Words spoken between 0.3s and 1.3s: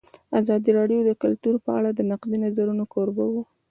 ازادي راډیو د